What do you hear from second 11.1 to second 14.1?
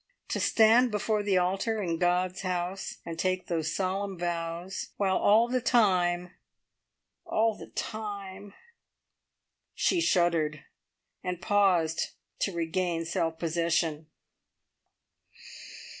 and paused to regain self possession.